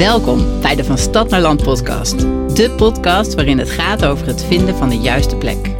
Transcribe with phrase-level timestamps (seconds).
[0.00, 2.18] Welkom bij de Van Stad naar Land podcast.
[2.54, 5.74] De podcast waarin het gaat over het vinden van de juiste plek.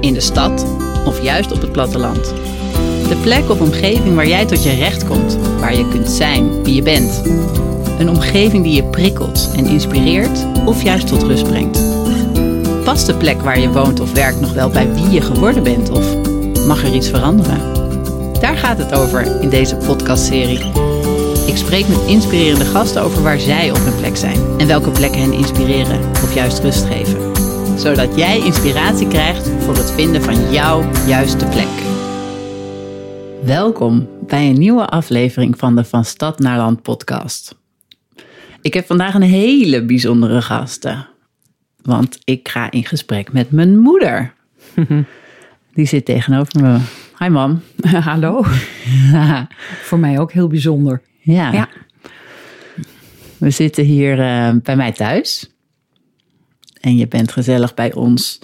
[0.00, 0.66] In de stad
[1.06, 2.24] of juist op het platteland.
[3.08, 6.74] De plek of omgeving waar jij tot je recht komt, waar je kunt zijn wie
[6.74, 7.22] je bent.
[7.98, 11.82] Een omgeving die je prikkelt en inspireert of juist tot rust brengt.
[12.84, 15.90] Past de plek waar je woont of werkt nog wel bij wie je geworden bent
[15.90, 16.16] of
[16.66, 17.60] mag er iets veranderen?
[18.40, 20.85] Daar gaat het over in deze podcastserie.
[21.46, 25.20] Ik spreek met inspirerende gasten over waar zij op hun plek zijn en welke plekken
[25.20, 27.36] hen inspireren of juist rust geven.
[27.78, 31.68] Zodat jij inspiratie krijgt voor het vinden van jouw juiste plek.
[33.44, 37.56] Welkom bij een nieuwe aflevering van de Van Stad naar Land podcast.
[38.60, 41.08] Ik heb vandaag een hele bijzondere gasten.
[41.82, 44.32] Want ik ga in gesprek met mijn moeder.
[45.74, 46.78] Die zit tegenover me.
[47.18, 47.62] Hi mam.
[48.10, 48.44] Hallo.
[49.88, 51.02] Voor mij ook heel bijzonder.
[51.26, 51.52] Ja.
[51.52, 51.68] Ja.
[53.38, 55.50] We zitten hier eh, bij mij thuis.
[56.80, 58.40] En je bent gezellig bij ons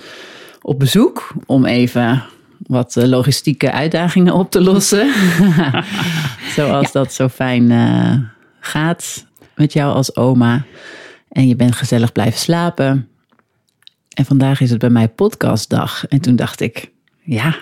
[0.62, 2.22] op bezoek om even
[2.66, 5.12] wat eh, logistieke uitdagingen op te lossen.
[6.56, 8.18] Zoals dat zo fijn eh,
[8.60, 10.64] gaat met jou als oma.
[11.28, 13.08] En je bent gezellig blijven slapen.
[14.08, 16.06] En vandaag is het bij mij podcastdag.
[16.06, 17.56] En toen dacht ik, ja,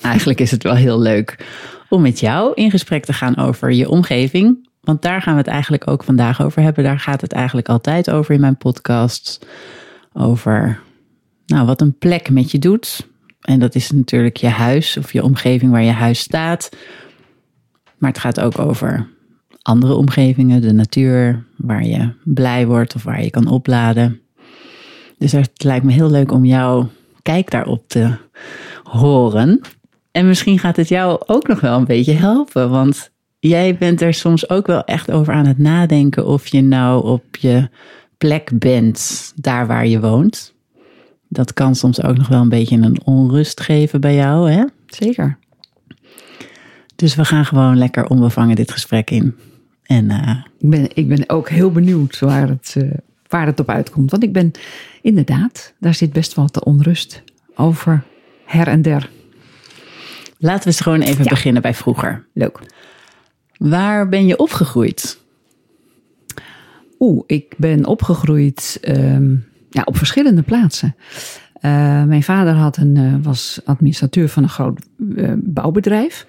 [0.00, 1.46] eigenlijk is het wel heel leuk
[1.88, 4.68] om met jou in gesprek te gaan over je omgeving.
[4.80, 6.84] Want daar gaan we het eigenlijk ook vandaag over hebben.
[6.84, 9.46] Daar gaat het eigenlijk altijd over in mijn podcast.
[10.12, 10.80] Over
[11.46, 13.06] nou, wat een plek met je doet.
[13.40, 16.68] En dat is natuurlijk je huis of je omgeving waar je huis staat.
[17.98, 19.08] Maar het gaat ook over
[19.62, 24.20] andere omgevingen, de natuur, waar je blij wordt of waar je kan opladen.
[25.18, 26.90] Dus het lijkt me heel leuk om jouw
[27.22, 28.16] kijk daarop te
[28.82, 29.60] horen.
[30.14, 34.14] En misschien gaat het jou ook nog wel een beetje helpen, want jij bent er
[34.14, 37.68] soms ook wel echt over aan het nadenken of je nou op je
[38.18, 40.54] plek bent, daar waar je woont.
[41.28, 44.64] Dat kan soms ook nog wel een beetje een onrust geven bij jou, hè?
[44.86, 45.38] Zeker.
[46.96, 49.34] Dus we gaan gewoon lekker onbevangen dit gesprek in.
[49.82, 52.90] En uh, Ik ben, ik ben ook heel benieuwd waar het, uh,
[53.28, 54.10] waar het op uitkomt.
[54.10, 54.50] Want ik ben
[55.02, 57.22] inderdaad, daar zit best wel te onrust
[57.54, 58.04] over
[58.44, 59.10] her en der.
[60.44, 61.30] Laten we eens gewoon even Ja.
[61.30, 62.26] beginnen bij vroeger.
[62.32, 62.58] Leuk.
[63.58, 65.22] Waar ben je opgegroeid?
[66.98, 69.30] Oeh, ik ben opgegroeid ehm,
[69.70, 70.96] ja, op verschillende plaatsen.
[71.60, 76.26] Eh, mijn vader had een, eh, was administrateur van een groot eh, bouwbedrijf.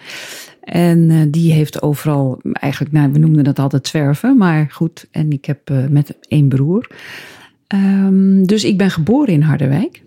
[0.63, 5.07] En die heeft overal, eigenlijk, nou, we noemden dat altijd zwerven, maar goed.
[5.11, 6.87] En ik heb met één broer.
[7.67, 10.03] Ehm, dus ik ben geboren in Harderwijk.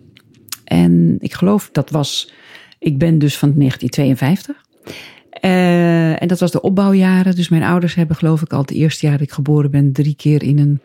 [0.65, 2.33] En ik geloof dat was,
[2.79, 4.67] ik ben dus van 1952.
[5.31, 7.35] Eh, en dat was de opbouwjaren.
[7.35, 10.15] Dus mijn ouders hebben, geloof ik, al het eerste jaar dat ik geboren ben, drie
[10.15, 10.81] keer in een,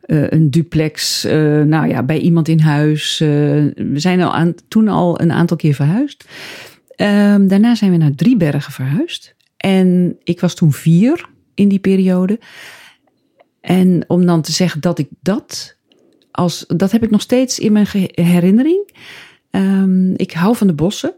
[0.00, 1.24] eh, een duplex.
[1.24, 3.18] eh, nou ja, bij iemand in huis.
[3.18, 6.24] We zijn al toen al een aantal keer verhuisd.
[6.96, 9.34] Ehm, daarna zijn we naar Driebergen verhuisd.
[9.56, 12.38] En ik was toen vier in die periode.
[13.60, 15.76] En om dan te zeggen dat ik dat
[16.30, 18.90] als, dat heb ik nog steeds in mijn herinnering.
[19.50, 21.14] Ehm, ik hou van de bossen.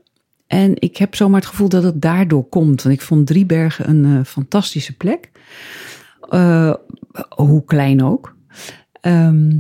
[0.53, 2.83] En ik heb zomaar het gevoel dat het daardoor komt.
[2.83, 5.31] Want ik vond Driebergen een eh, fantastische plek.
[6.29, 6.75] Eh,
[7.29, 8.37] hoe klein ook.
[9.01, 9.57] Ehm,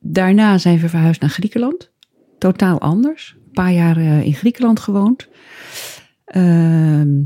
[0.00, 1.90] daarna zijn we verhuisd naar Griekenland.
[2.38, 3.36] Totaal anders.
[3.36, 5.28] Een paar jaar eh, in Griekenland gewoond.
[6.24, 7.22] Ehm,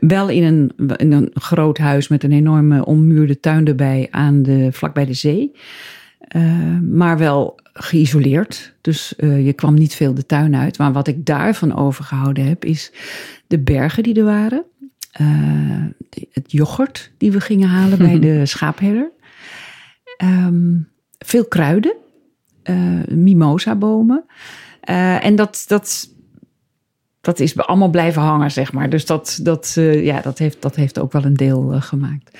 [0.00, 4.68] wel in een, in een groot huis met een enorme ommuurde tuin erbij aan de,
[4.72, 5.52] vlakbij de zee.
[6.80, 8.74] Maar wel geïsoleerd.
[8.80, 10.78] Dus eh, je kwam niet veel de tuin uit.
[10.78, 12.92] Maar wat ik daarvan overgehouden heb, is
[13.46, 14.64] de bergen die er waren.
[15.10, 15.22] Eh,
[16.32, 19.10] het yoghurt die we gingen halen bij de schaapherder.
[20.16, 20.78] Ehm,
[21.18, 21.96] veel kruiden.
[22.62, 24.24] eh mimosa-bomen.
[25.20, 26.08] En dat, dat,
[27.20, 28.90] dat is allemaal blijven hangen, zeg maar.
[28.90, 32.38] Dus dat, dat, ja, dat, heeft, dat heeft ook wel een deel gemaakt.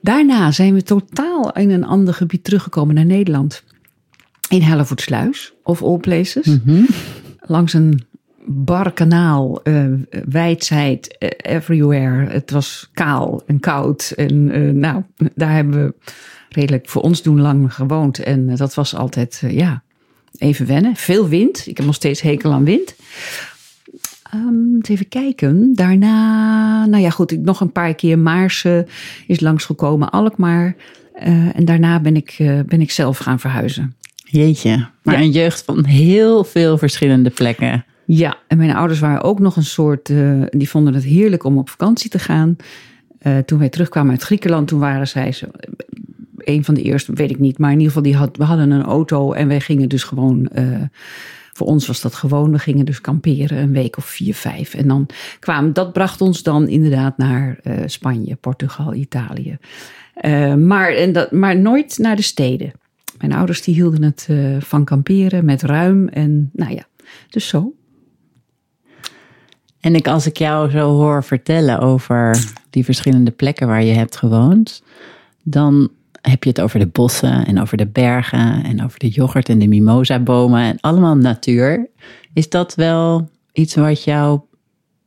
[0.00, 3.64] Daarna zijn we totaal in een ander gebied teruggekomen naar Nederland.
[4.48, 6.58] In Hellevoetsluis, of all places.
[7.40, 8.06] Langs een
[8.46, 9.84] bar kanaal, eh
[10.28, 12.26] wijdheid, eh, everywhere.
[12.26, 14.12] Het was kaal en koud.
[14.16, 15.02] En eh, nou,
[15.34, 15.94] daar hebben we
[16.48, 18.18] redelijk voor ons doen lang gewoond.
[18.18, 19.82] En dat was altijd, ja,
[20.38, 20.96] even wennen.
[20.96, 21.66] Veel wind.
[21.66, 22.94] Ik heb nog steeds hekel aan wind.
[24.22, 25.74] Ehm, even kijken.
[25.74, 28.86] Daarna, nou ja, goed, ik nog een paar keer Maarsen
[29.26, 30.76] is langsgekomen, Alkmaar.
[31.52, 32.34] En daarna ben ik,
[32.66, 33.96] ben ik zelf gaan verhuizen.
[34.30, 34.86] Jeetje.
[35.02, 35.20] Maar Ja.
[35.20, 37.84] een jeugd van heel veel verschillende plekken.
[38.06, 41.58] Ja, en mijn ouders waren ook nog een soort, eh, die vonden het heerlijk om
[41.58, 42.56] op vakantie te gaan.
[43.18, 45.46] Eh, toen wij terugkwamen uit Griekenland, toen waren zij zo,
[46.36, 48.70] een van de eerste, weet ik niet, maar in ieder geval die had, we hadden
[48.70, 50.48] een auto en wij gingen dus gewoon.
[50.48, 50.64] eh,
[51.52, 52.52] voor ons was dat gewoon.
[52.52, 54.74] We gingen dus kamperen een week of vier, vijf.
[54.74, 55.06] En dan
[55.38, 59.58] kwamen, dat bracht ons dan inderdaad naar eh, Spanje, Portugal, Italië.
[60.14, 62.72] Eh, maar, en dat, maar nooit naar de steden.
[63.18, 66.84] Mijn ouders die hielden het eh, van kamperen met ruim en nou ja,
[67.30, 67.72] dus zo.
[69.80, 74.16] En ik, als ik jou zo hoor vertellen over die verschillende plekken waar je hebt
[74.16, 74.82] gewoond,
[75.42, 79.48] dan heb je het over de bossen en over de bergen en over de yoghurt
[79.48, 81.88] en de mimosa-bomen en allemaal natuur.
[82.32, 84.40] Is dat wel iets wat jou,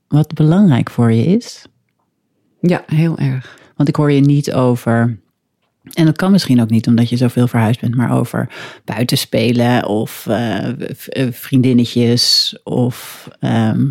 [0.07, 1.65] wat belangrijk voor je is?
[2.61, 3.59] Ja, heel erg.
[3.75, 5.19] Want ik hoor je niet over,
[5.83, 8.49] en dat kan misschien ook niet omdat je zoveel verhuisd bent, maar over
[8.85, 13.85] buitenspelen of eh, eh, vriendinnetjes of ehm,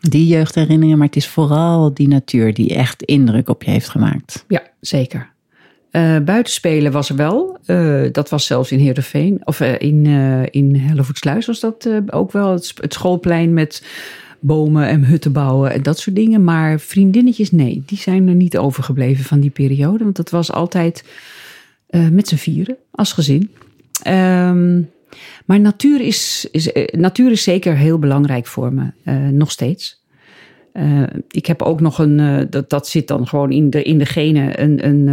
[0.00, 0.98] die jeugdherinneringen.
[0.98, 4.44] Maar het is vooral die natuur die echt indruk op je heeft gemaakt.
[4.48, 5.30] Ja, zeker.
[5.90, 7.58] Eh buitenspelen was er wel.
[8.12, 9.40] Dat was zelfs in Heerenveen.
[9.44, 10.06] Of eh, in,
[10.50, 12.52] in Hellevoetsluis was dat ook wel.
[12.52, 13.82] Het schoolplein met
[14.42, 16.44] bomen en hutten bouwen en dat soort dingen.
[16.44, 17.82] Maar vriendinnetjes, nee.
[17.86, 20.04] Die zijn er niet overgebleven van die periode.
[20.04, 21.04] Want dat was altijd
[21.86, 23.50] eh, met z'n vieren als gezin.
[24.02, 24.80] Ehm,
[25.44, 28.90] maar natuur is, is, eh, natuur is zeker heel belangrijk voor me.
[29.04, 30.00] eh, nog steeds.
[31.28, 34.62] Ik heb ook nog een, dat, dat zit dan gewoon in de, in de genen,
[34.62, 35.06] een, een,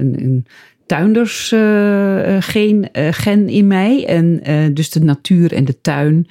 [0.00, 0.46] een, een
[0.86, 4.06] tuindersgen gen, in mij.
[4.06, 4.40] En
[4.74, 6.26] dus de natuur en de tuin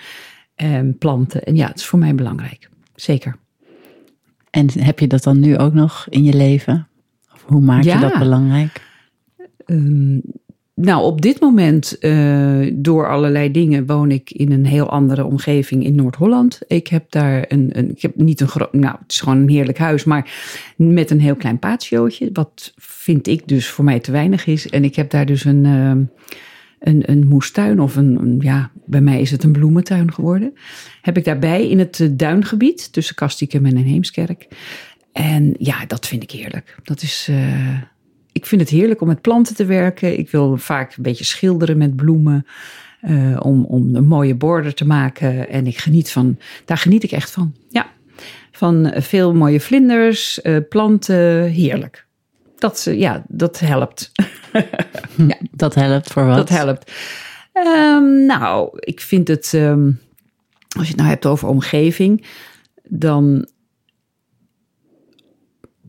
[0.62, 1.44] en planten.
[1.44, 2.70] En ja, het is voor mij belangrijk.
[2.96, 3.36] Zeker.
[4.50, 6.88] En heb je dat dan nu ook nog in je leven?
[7.34, 7.94] Of hoe maak Ja.
[7.94, 8.82] je dat belangrijk?
[9.66, 10.20] Ehm,
[10.74, 15.84] nou, op dit moment, eh, door allerlei dingen, woon ik in een heel andere omgeving
[15.84, 16.60] in Noord-Holland.
[16.68, 19.50] Ik heb daar een, een ik heb niet een groot, nou, het is gewoon een
[19.50, 20.32] heerlijk huis, maar
[20.76, 24.70] met een heel klein patiootje, wat vind ik dus voor mij te weinig is.
[24.70, 26.04] En ik heb daar dus een, ehm,
[26.82, 30.54] een, een moestuin of een, ja, bij mij is het een bloementuin geworden.
[31.02, 34.48] Heb ik daarbij in het eh, duingebied tussen Kastikum en Heemskerk.
[35.12, 36.76] En ja, dat vind ik heerlijk.
[36.84, 37.82] Dat is, eh,
[38.32, 40.20] ik vind het heerlijk om met planten te werken.
[40.20, 42.46] Ik wil vaak een beetje schilderen met bloemen.
[43.02, 45.50] eh, om, om een mooie border te maken.
[45.50, 47.56] En ik geniet van, daar geniet ik echt van.
[47.70, 47.88] Ja,
[48.52, 52.06] van veel mooie vlinders, eh, planten, heerlijk.
[52.58, 54.12] Dat, ja, dat helpt.
[55.52, 56.36] Dat helpt voor wat?
[56.36, 56.92] Dat helpt.
[57.54, 59.92] Ehm, nou, ik vind het, ehm,
[60.78, 62.26] als je het nou hebt over omgeving,
[62.84, 63.48] dan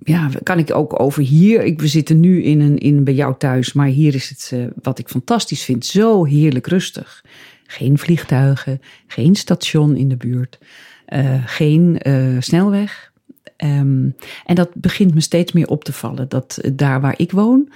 [0.04, 1.62] ja, kan ik ook over hier.
[1.62, 4.66] Ik, we zitten nu in een, in, bij jou thuis, maar hier is het, eh,
[4.82, 7.24] wat ik fantastisch vind, zo heerlijk rustig.
[7.66, 10.58] Geen vliegtuigen, geen station in de buurt,
[11.06, 13.12] eh, geen eh, snelweg.
[13.56, 14.08] Ehm,
[14.44, 16.28] en dat begint me steeds meer op te vallen.
[16.28, 17.72] Dat daar waar ik woon,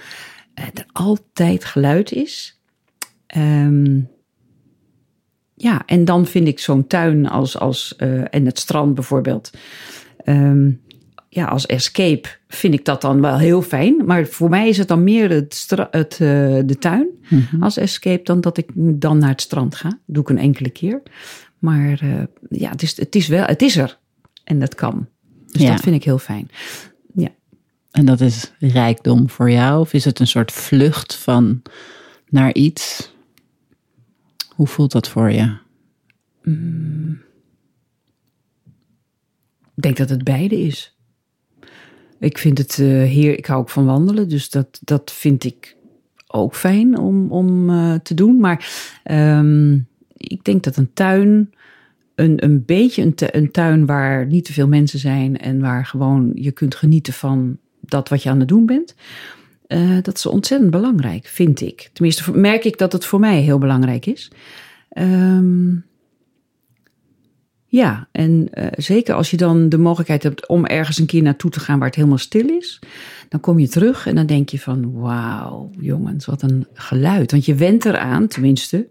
[0.57, 2.59] er altijd geluid is.
[3.27, 3.99] Ehm,
[5.53, 9.51] ja, en dan vind ik zo'n tuin als, als eh, en het strand bijvoorbeeld.
[10.17, 10.71] ehm,
[11.29, 14.05] ja, als escape vind ik dat dan wel heel fijn.
[14.05, 16.19] Maar voor mij is het dan meer het het, eh,
[16.65, 17.07] de tuin
[17.59, 19.99] als escape dan dat ik dan naar het strand ga.
[20.05, 21.01] doe ik een enkele keer.
[21.59, 23.99] Maar eh, ja, het is, het is wel, het is er.
[24.43, 25.07] En dat kan.
[25.45, 25.71] Dus Ja.
[25.71, 26.49] dat vind ik heel fijn.
[27.97, 29.79] En dat is rijkdom voor jou?
[29.79, 31.61] Of is het een soort vlucht van
[32.29, 33.13] naar iets?
[34.55, 35.57] Hoe voelt dat voor je?
[39.75, 40.97] Ik denk dat het beide is.
[42.19, 45.75] Ik vind het eh heer, ik hou ook van wandelen, dus dat, dat vind ik
[46.27, 48.39] ook fijn om, om eh, te doen.
[48.39, 48.69] Maar
[49.03, 49.79] ehm,
[50.13, 51.53] ik denk dat een tuin,
[52.15, 56.51] een, een beetje een tuin waar niet te veel mensen zijn en waar gewoon je
[56.51, 57.57] kunt genieten van
[57.89, 58.95] dat wat je aan het doen bent.
[59.67, 61.89] eh, dat is ontzettend belangrijk, vind ik.
[61.93, 64.31] Tenminste, merk ik dat het voor mij heel belangrijk is.
[64.89, 65.75] Ehm
[67.69, 71.51] ja, en eh, zeker als je dan de mogelijkheid hebt om ergens een keer naartoe
[71.51, 72.79] te gaan waar het helemaal stil is,
[73.29, 77.31] dan kom je terug en dan denk je van, wauw, jongens, wat een geluid.
[77.31, 78.87] Want je went eraan, tenminste,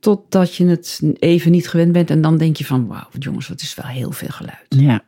[0.00, 3.60] totdat je het even niet gewend bent en dan denk je van, wauw, jongens, wat
[3.60, 4.66] is wel heel veel geluid.
[4.68, 5.04] Ja.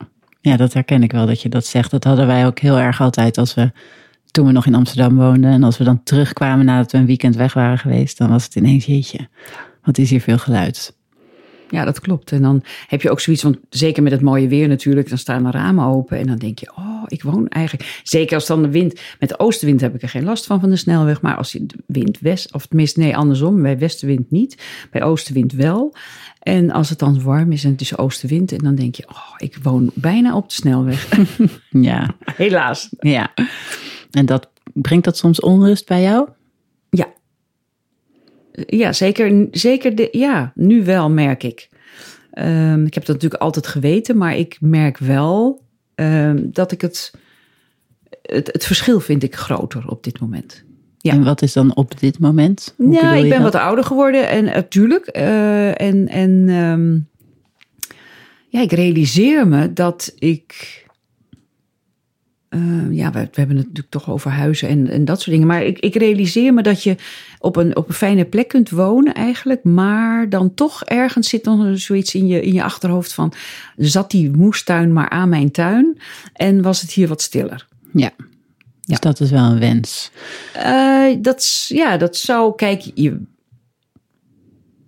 [0.50, 1.90] Ja, dat herken ik wel dat je dat zegt.
[1.90, 3.72] Dat hadden wij ook heel erg altijd als we,
[4.30, 5.50] toen we nog in Amsterdam woonden.
[5.50, 8.54] En als we dan terugkwamen nadat we een weekend weg waren geweest, dan was het
[8.54, 9.28] ineens, jeetje,
[9.82, 10.95] wat is hier veel geluid.
[11.70, 12.32] Ja, dat klopt.
[12.32, 15.42] En dan heb je ook zoiets van, zeker met het mooie weer natuurlijk, dan staan
[15.42, 18.00] de ramen open en dan denk je, oh, ik woon eigenlijk.
[18.02, 19.00] Zeker als dan de wind.
[19.20, 21.20] Met de oostenwind heb ik er geen last van van de snelweg.
[21.20, 23.62] Maar als je de wind west, of tenminste, nee, andersom.
[23.62, 24.62] Bij westenwind niet.
[24.90, 25.94] Bij oostenwind wel.
[26.42, 28.52] En als het dan warm is en het is oostenwind.
[28.52, 31.08] En dan denk je, oh, ik woon bijna op de snelweg.
[31.70, 32.88] Ja, Helaas.
[33.00, 33.32] ja.
[34.10, 36.28] En dat, brengt dat soms onrust bij jou?
[38.66, 38.92] Ja.
[38.92, 39.46] Zeker.
[39.50, 41.68] zeker de, ja, nu wel merk ik.
[42.30, 45.62] Ehm, ik heb dat natuurlijk altijd geweten, maar ik merk wel
[45.94, 47.12] ehm, dat ik het,
[48.22, 48.52] het.
[48.52, 50.64] Het verschil vind ik groter op dit moment.
[50.98, 51.12] Ja.
[51.12, 52.74] En wat is dan op dit moment?
[52.76, 53.52] Hoe ja, ik ben dat?
[53.52, 55.06] wat ouder geworden en natuurlijk.
[55.06, 56.98] eh, en en ehm,
[58.48, 60.84] ja, ik realiseer me dat ik.
[62.56, 65.46] Eh, ja, we, we hebben het natuurlijk toch over huizen en, en dat soort dingen.
[65.46, 66.96] Maar ik, ik realiseer me dat je
[67.38, 69.64] op een, op een fijne plek kunt wonen eigenlijk.
[69.64, 73.32] Maar dan toch ergens zit dan zoiets in je, in je achterhoofd van...
[73.76, 75.98] zat die moestuin maar aan mijn tuin
[76.32, 77.66] en was het hier wat stiller?
[77.92, 78.10] Ja.
[78.80, 80.10] Dus dat is wel een wens.
[80.52, 83.20] Eh, dat, ja, dat zou, kijk, je,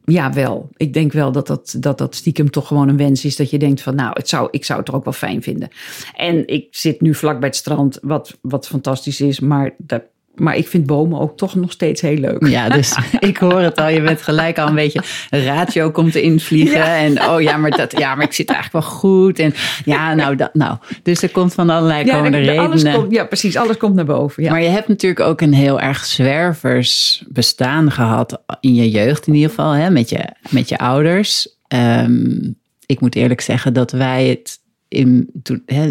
[0.09, 0.69] ja, wel.
[0.77, 3.37] Ik denk wel dat dat, dat dat stiekem toch gewoon een wens is.
[3.37, 5.69] Dat je denkt van, nou, het zou, ik zou het toch ook wel fijn vinden.
[6.17, 9.41] En ik zit nu vlak bij het strand, wat, wat fantastisch is.
[9.41, 10.03] Maar, dat,
[10.39, 12.47] maar ik vind bomen ook toch nog steeds heel leuk.
[12.47, 13.89] Ja, dus ik hoor het al.
[13.89, 15.03] Je bent gelijk al een beetje.
[15.31, 16.79] Een ratio komt erin vliegen.
[16.79, 16.97] Ja.
[16.97, 19.39] En oh ja maar, dat, ja, maar ik zit eigenlijk wel goed.
[19.39, 19.55] En
[19.85, 20.77] ja, nou, dat, nou.
[21.03, 22.95] Dus er komt van allerlei Ja, komende redenen.
[22.95, 23.57] komt, ja, precies.
[23.57, 24.43] Alles komt naar boven.
[24.43, 24.51] Ja.
[24.51, 28.43] Maar je hebt natuurlijk ook een heel erg zwervers bestaan gehad.
[28.61, 29.73] In je jeugd in ieder geval.
[29.73, 31.57] Hè, met, je, met je ouders.
[31.69, 32.51] Ehm,
[32.87, 35.31] ik moet eerlijk zeggen dat wij het in,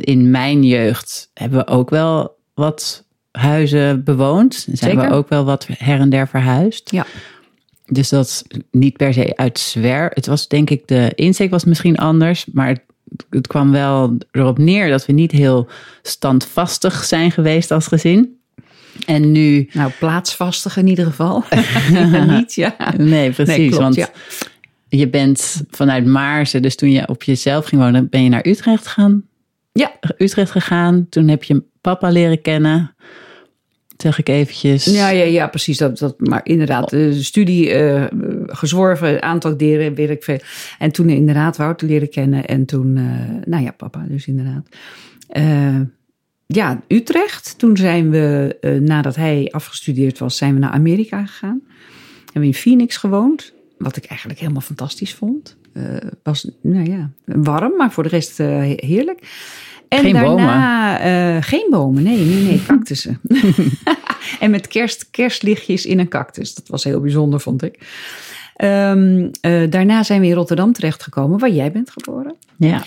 [0.02, 3.07] in mijn jeugd hebben we ook wel wat
[3.38, 4.56] huizen bewoond.
[4.56, 5.10] Zijn Zeker.
[5.10, 6.92] we ook wel wat her en der verhuisd.
[6.92, 7.06] Ja.
[7.86, 10.12] Dus dat is niet per se uit zwer.
[10.14, 12.46] Het was denk ik, de insteek was misschien anders.
[12.46, 12.82] Maar het,
[13.30, 15.68] het kwam wel erop neer dat we niet heel
[16.02, 18.38] standvastig zijn geweest als gezin.
[19.06, 21.44] En nu, Nou, plaatsvastig in ieder geval.
[22.28, 22.76] Niet, ja.
[22.98, 24.10] nee precies, Nee, klopt, want ja.
[24.90, 28.88] je bent vanuit Maarsen, dus toen je op jezelf ging wonen, ben je naar Utrecht
[28.88, 29.24] gegaan.
[29.72, 32.96] Ja, Utrecht gegaan, toen heb je papa leren kennen,
[33.98, 34.86] zeg ik eventjes.
[34.86, 35.78] Ja, ja, ja precies.
[35.78, 38.06] Dat, dat, maar inderdaad, de studie eh,
[38.46, 40.40] gezworven, aantal deren, weet ik veel.
[40.80, 42.46] En toen inderdaad Wouter leren kennen.
[42.46, 44.68] En toen, eh, nou ja, papa dus inderdaad.
[45.28, 45.80] Eh,
[46.46, 47.54] ja, Utrecht.
[47.58, 51.62] Toen zijn we, nadat hij afgestudeerd was, zijn we naar Amerika gegaan.
[52.24, 53.54] Hebben we in Phoenix gewoond.
[53.78, 55.58] Wat ik eigenlijk helemaal fantastisch vond.
[55.74, 55.84] Eh
[56.24, 59.20] was, nou ja, warm, maar voor de rest eh, heerlijk.
[59.88, 63.20] En Geen daarna, eh, geen bomen, nee, nee, nee, cactussen.
[64.40, 66.54] en met kerst, kerstlichtjes in een cactus.
[66.56, 67.80] Dat was heel bijzonder, vond ik.
[68.56, 72.36] Ehm, eh, daarna zijn we in Rotterdam terechtgekomen, waar jij bent geboren.
[72.58, 72.84] ja.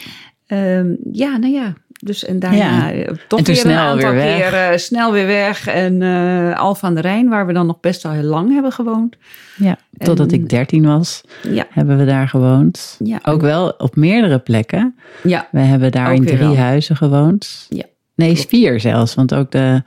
[0.46, 1.74] Ehm, ja, nou ja.
[2.02, 2.56] Dus en daarna
[2.88, 2.92] Ja.
[2.92, 4.36] eh, toch weer snel een aantal weer weg.
[4.50, 5.66] keer eh, snel weer weg.
[5.66, 8.72] En eh Alphen aan de Rijn, waar we dan nog best wel heel lang hebben
[8.72, 9.16] gewoond.
[9.56, 12.96] ja, totdat ik dertien was, Ja, hebben we daar gewoond.
[13.04, 13.18] Ja.
[13.22, 14.96] Ook wel op meerdere plekken.
[15.22, 16.56] ja, We hebben daar in drie wel.
[16.56, 17.66] huizen gewoond.
[17.68, 17.84] ja.
[18.14, 19.14] Nee, vier zelfs.
[19.14, 19.82] Want ook de.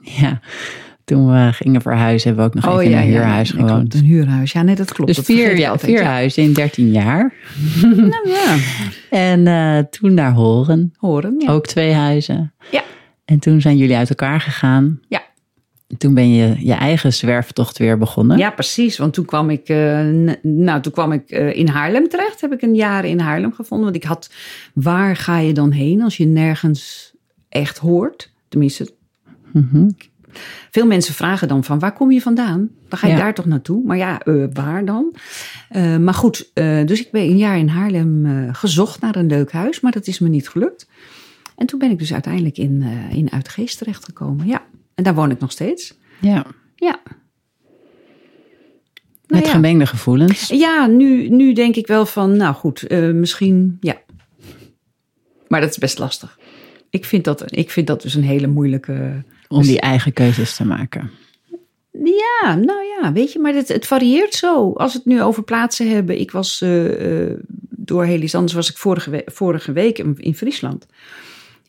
[0.00, 0.40] Ja,
[1.10, 3.94] toen we gingen verhuizen, hebben we ook nog even in een huurhuis gewoond.
[3.94, 5.06] Een huurhuis, ja, nee, dat klopt.
[5.06, 7.32] Dus dat vier, ja, altijd, vier huizen in 13 jaar.
[7.82, 8.56] Nou ja,
[9.10, 11.42] En eh, toen naar Horen, horen.
[11.48, 12.52] Ook twee huizen.
[12.70, 12.82] Ja.
[13.24, 15.00] En toen zijn jullie uit elkaar gegaan.
[15.08, 15.22] Ja.
[15.98, 18.38] Toen ben je je eigen zwerftocht weer begonnen.
[18.38, 18.98] Ja, precies.
[18.98, 20.06] Want toen kwam ik, eh,
[20.42, 22.40] nou, toen kwam ik eh, in Haarlem terecht.
[22.40, 23.86] Heb ik een jaar in Haarlem gevonden.
[23.90, 24.30] Want ik had,
[24.74, 27.12] waar ga je dan heen als je nergens
[27.48, 28.32] echt hoort?
[28.48, 28.98] Tenminste,
[29.52, 29.88] Mhm.
[30.70, 32.68] Veel mensen vragen dan van waar kom je vandaan?
[32.88, 33.18] Dan ga je Ja.
[33.18, 33.82] daar toch naartoe?
[33.84, 35.14] Maar ja, eh, waar dan?
[35.68, 39.52] Eh, maar goed, eh, dus ik ben een jaar in Haarlem gezocht naar een leuk
[39.52, 39.80] huis.
[39.80, 40.88] Maar dat is me niet gelukt.
[41.56, 44.46] En toen ben ik dus uiteindelijk in, in Uitgeest terechtgekomen.
[44.46, 44.62] Ja,
[44.94, 45.94] en daar woon ik nog steeds.
[46.20, 46.46] ja.
[46.76, 47.00] Ja.
[49.26, 49.50] Met Nou ja.
[49.50, 50.48] gemengde gevoelens.
[50.48, 53.96] Ja, nu, nu denk ik wel van, nou goed, misschien, ja.
[55.48, 56.38] Maar dat is best lastig.
[56.90, 59.22] Ik vind dat, ik vind dat dus een hele moeilijke...
[59.48, 61.10] Om die eigen keuzes te maken.
[62.02, 64.72] Ja, nou ja, weet je, maar het, het varieert zo.
[64.72, 66.20] Als we het nu over plaatsen hebben.
[66.20, 67.30] Ik was eh,
[67.70, 70.86] door heel iets anders, was ik vorige, we- vorige week in, Friesland.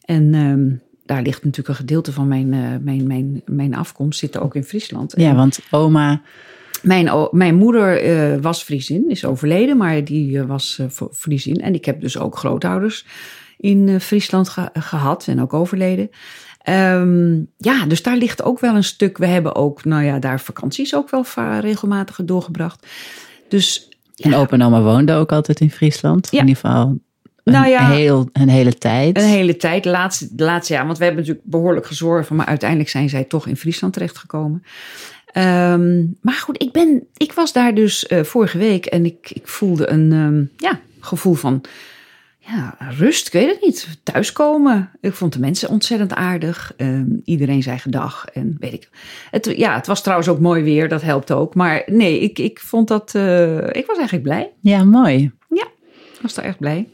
[0.05, 0.69] En ehm,
[1.05, 4.63] daar ligt natuurlijk een gedeelte van mijn, eh, mijn, mijn, mijn afkomst, zit ook in
[4.63, 5.13] Friesland.
[5.17, 6.21] Ja, En want oma.
[6.81, 11.61] Mijn, mijn moeder eh, was Friesin, is overleden, maar die was Fr- Friesin.
[11.61, 13.05] En ik heb dus ook grootouders
[13.61, 16.09] in eh, Friesland ge- gehad en ook overleden.
[16.61, 19.17] Ehm, ja, dus daar ligt ook wel een stuk.
[19.17, 21.25] We hebben ook, nou ja, daar vakanties ook wel
[21.59, 22.87] regelmatig doorgebracht.
[23.49, 26.27] Dus En opa en oma woonden ook altijd in Friesland.
[26.31, 26.39] Ja.
[26.39, 26.99] In ieder geval.
[27.43, 27.89] Nou ja.
[27.89, 29.17] heel, een hele tijd.
[29.17, 30.85] Een hele tijd, de laatste, de laatste jaar.
[30.85, 32.35] Want we hebben natuurlijk behoorlijk gezorven.
[32.35, 34.63] Maar uiteindelijk zijn zij toch in Friesland terechtgekomen.
[35.31, 38.85] Ehm, maar goed, ik, ben, ik was daar dus eh, vorige week.
[38.85, 41.61] En ik, ik voelde een ehm, ja, gevoel van
[42.51, 43.27] ja, rust.
[43.27, 43.99] Ik weet het niet.
[44.03, 44.89] Thuiskomen.
[45.01, 46.73] Ik vond de mensen ontzettend aardig.
[46.77, 48.25] Ehm, iedereen zei gedag.
[48.33, 48.89] En weet ik.
[49.31, 50.89] Het, ja, het was trouwens ook mooi weer.
[50.89, 51.55] Dat helpt ook.
[51.55, 53.15] Maar nee, ik, ik vond dat...
[53.15, 54.51] eh, ik was eigenlijk blij.
[54.59, 55.31] Ja, mooi.
[55.49, 55.67] Ja,
[56.13, 56.87] ik was daar echt blij.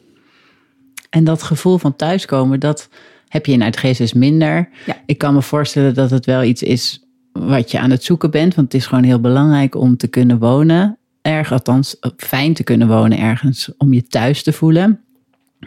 [1.10, 2.90] En dat gevoel van thuiskomen, dat
[3.28, 4.70] heb je in Uitgeest minder.
[4.86, 4.98] Ja.
[5.06, 8.56] Ik kan me voorstellen dat het wel iets is wat je aan het zoeken bent.
[8.56, 10.98] Want het is gewoon heel belangrijk om te kunnen wonen.
[11.22, 13.72] Erg, althans, fijn te kunnen wonen ergens.
[13.78, 15.02] Om je thuis te voelen.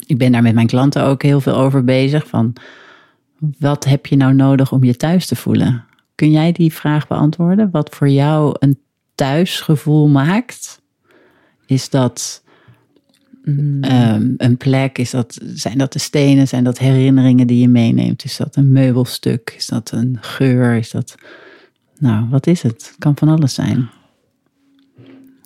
[0.06, 2.26] Ik ben daar met mijn klanten ook heel veel over bezig.
[2.26, 2.52] Van,
[3.58, 5.84] wat heb je nou nodig om je thuis te voelen?
[6.14, 7.70] Kun jij die vraag beantwoorden?
[7.70, 8.78] Wat voor jou een
[9.14, 10.80] thuisgevoel maakt?
[11.66, 12.42] Is dat
[13.80, 14.98] Ehm, een plek?
[14.98, 16.48] Is dat, zijn dat de stenen?
[16.48, 18.24] Zijn dat herinneringen die je meeneemt?
[18.24, 19.54] Is dat een meubelstuk?
[19.56, 20.74] Is dat een geur?
[20.74, 21.14] Is dat.
[21.98, 22.86] Nou, wat is het?
[22.86, 23.90] Het kan van alles zijn.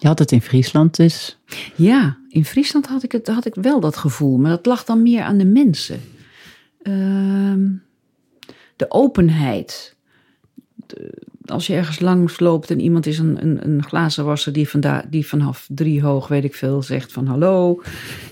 [0.04, 1.38] Je had het in Friesland dus.
[1.74, 5.02] Ja, in Friesland had ik, het, had ik wel dat gevoel, maar dat lag dan
[5.02, 6.00] meer aan de mensen.
[6.82, 7.70] Ehm,
[8.76, 9.96] de openheid.
[10.86, 15.04] De- als je ergens langs loopt en iemand is een, een, een glazenwasser die, vanda,
[15.10, 17.82] die vanaf drie hoog, weet ik veel, zegt van hallo.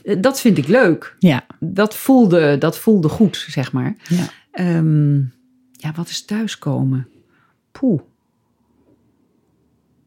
[0.04, 1.16] Eh, Dat vind ik leuk.
[1.18, 1.46] Ja.
[1.60, 3.96] Dat voelde, dat voelde goed, zeg maar.
[4.08, 4.28] ja.
[4.50, 5.16] Ehm,
[5.72, 7.08] ja, wat is thuiskomen?
[7.70, 8.00] Poeh.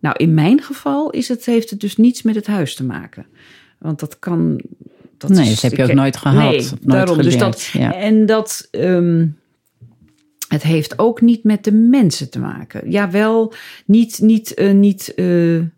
[0.06, 3.26] Nou, in mijn geval is het, heeft het dus niets met het huis te maken.
[3.80, 4.62] Want dat kan.
[5.18, 7.22] Dat Nee, is- dat heb je ook nooit gehad, Nee, nooit daarom.
[7.22, 7.96] Dus dat, ja.
[7.96, 8.68] En dat.
[8.72, 9.28] ehm,
[10.48, 12.92] het heeft ook niet met de mensen te maken.
[12.92, 13.54] Ja, wel
[13.86, 15.72] niet, niet, eh, niet eh, een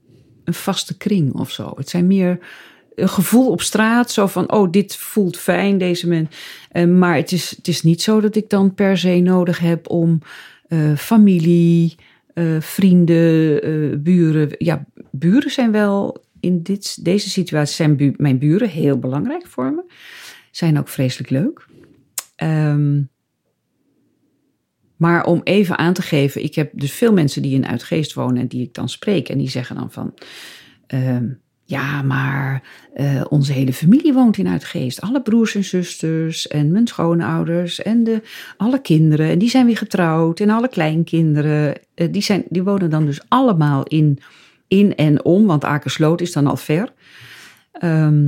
[0.44, 1.74] vaste kring of zo.
[1.76, 2.40] Het zijn meer
[2.96, 4.12] een gevoel op straat.
[4.12, 6.30] Zo van, oh, dit voelt fijn, deze men.
[6.72, 9.90] Eh, maar het is, het is niet zo dat ik dan per se nodig heb
[9.90, 10.20] om
[10.68, 11.96] eh, familie,
[12.38, 14.50] eh, vrienden, eh, buren.
[14.58, 19.84] Ja, buren zijn wel in dit, deze situatie zijn mijn buren heel belangrijk voor me.
[20.52, 21.68] Zijn ook vreselijk leuk.
[22.36, 23.04] Ehm,
[24.98, 28.42] maar om even aan te geven, ik heb dus veel mensen die in Uitgeest wonen
[28.42, 29.30] en die ik dan spreek.
[29.30, 30.14] En die zeggen dan van,
[30.88, 31.30] ehm,
[31.70, 35.02] ja, maar eh, onze hele familie woont in Uitgeest.
[35.02, 38.22] Alle broers en zusters en mijn schoonouders en de,
[38.58, 39.30] alle kinderen.
[39.30, 41.76] En die zijn weer getrouwd en alle kleinkinderen.
[41.96, 44.20] eh, die, zijn, die wonen dan dus allemaal in,
[44.68, 46.94] in en om, want Akersloot is dan al ver.
[47.72, 48.26] Ehm,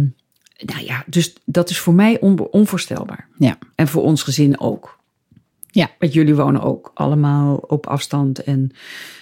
[0.66, 3.28] nou ja, dus dat is voor mij on- onvoorstelbaar.
[3.38, 3.58] Ja.
[3.76, 5.00] En voor ons gezin ook.
[5.72, 5.90] Ja.
[6.00, 8.44] Want jullie wonen ook allemaal op afstand.
[8.44, 8.72] En,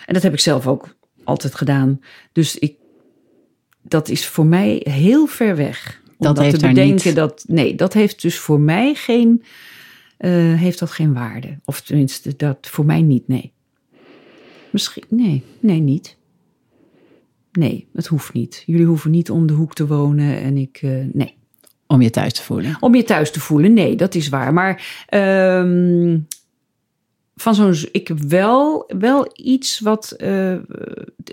[0.05, 2.01] en dat heb ik zelf ook altijd gedaan.
[2.31, 2.75] Dus ik,
[3.87, 6.01] dat is voor mij heel ver weg.
[6.07, 7.45] Om Dat heeft te daar bedenken niet- dat.
[7.47, 9.43] Nee, dat heeft dus voor mij geen.
[10.17, 11.59] eh, heeft dat geen waarde.
[11.65, 13.51] Of tenminste, dat voor mij niet, nee.
[14.71, 16.17] Misschien, nee, nee, niet.
[17.51, 18.63] Nee, het hoeft niet.
[18.65, 21.35] Jullie hoeven niet om de hoek te wonen en ik, eh, nee.
[21.87, 22.77] Om je thuis te voelen.
[22.79, 24.53] Om je thuis te voelen, nee, dat is waar.
[24.53, 26.17] Maar ehm,
[27.53, 30.55] van zo'n, ik heb wel, wel iets wat eh,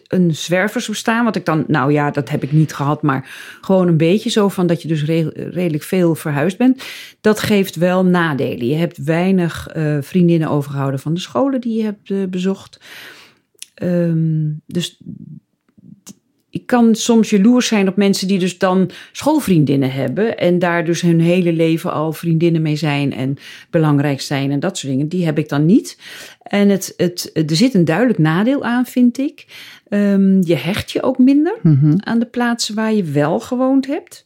[0.08, 3.96] een zwerversbestaan, wat ik dan, nou ja, dat heb ik niet gehad, maar gewoon een
[3.96, 6.84] beetje zo van dat je dus re- redelijk veel verhuisd bent.
[7.20, 8.66] Dat geeft wel nadelen.
[8.66, 12.80] Je hebt weinig eh, vriendinnen overgehouden van de scholen die je hebt eh, bezocht.
[13.74, 15.00] Ehm, dus
[16.54, 20.38] ik kan soms jaloers zijn op mensen die dus dan schoolvriendinnen hebben.
[20.38, 23.36] En daar dus hun hele leven al vriendinnen mee zijn en
[23.70, 25.08] belangrijk zijn en dat soort dingen.
[25.08, 25.98] Die heb ik dan niet.
[26.42, 29.46] En het, het, er zit een duidelijk nadeel aan, vind ik.
[29.88, 31.94] Ehm, je hecht je ook minder Mhm.
[31.98, 34.24] aan de plaatsen waar je wel gewoond hebt.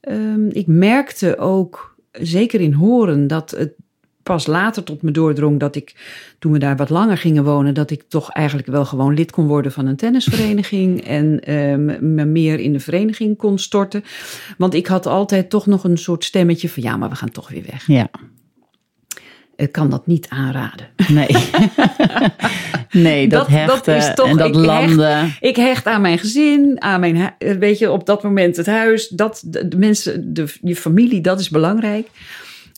[0.00, 3.72] Ehm, ik merkte ook, zeker in Horen, dat het
[4.30, 5.94] pas later tot me doordrong dat ik,
[6.38, 9.46] toen we daar wat langer gingen wonen, dat ik toch eigenlijk wel gewoon lid kon
[9.46, 14.04] worden van een tennisvereniging en ehm, me meer in de vereniging kon storten.
[14.58, 17.48] Want ik had altijd toch nog een soort stemmetje van ja, maar we gaan toch
[17.48, 17.86] weer weg.
[17.86, 18.08] Ja.
[19.56, 20.86] Ik kan dat niet aanraden.
[21.08, 21.26] Nee.
[23.06, 25.34] nee, dat, Dat- is toch- en dat ik hecht- landen.
[25.40, 29.08] Ik hecht aan mijn gezin, aan mijn, hu- weet je, op dat moment het huis,
[29.08, 32.08] dat, de, de mensen, de, je familie, dat is belangrijk.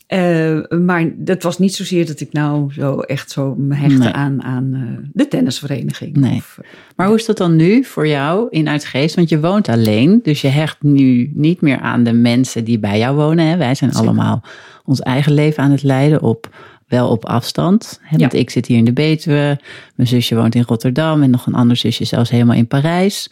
[0.07, 4.11] Eh, maar dat was niet zozeer dat ik nou zo echt zo me hechtte Nee.
[4.13, 6.15] aan, aan eh, de tennisvereniging.
[6.17, 6.35] Nee.
[6.35, 9.15] Of, eh, Maar hoe is dat dan nu voor jou in Uitgeest?
[9.15, 12.97] Want je woont alleen, dus je hecht nu niet meer aan de mensen die bij
[12.97, 13.45] jou wonen.
[13.47, 13.57] Hè?
[13.57, 14.07] Wij zijn Zeker.
[14.07, 14.43] allemaal
[14.85, 16.55] ons eigen leven aan het leiden op
[16.87, 17.99] wel op afstand.
[18.01, 18.17] Hè?
[18.17, 18.39] Want Ja.
[18.39, 19.59] ik zit hier in de Betuwe,
[19.95, 23.31] mijn zusje woont in Rotterdam en nog een ander zusje zelfs helemaal in Parijs.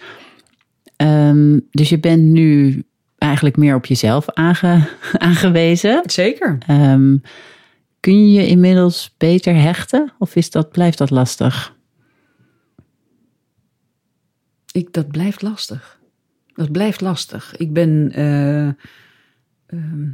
[0.95, 2.83] Ehm, dus je bent nu
[3.21, 4.87] eigenlijk meer op jezelf aange,
[5.27, 6.01] aangewezen.
[6.05, 6.57] Zeker.
[6.67, 7.17] Ehm,
[7.99, 11.75] kun je je inmiddels beter hechten of is dat, blijft dat lastig?
[14.71, 15.99] Ik, dat blijft lastig.
[16.53, 17.55] Dat blijft lastig.
[17.57, 18.11] Ik ben.
[18.13, 18.67] eh,
[19.65, 20.09] ehm,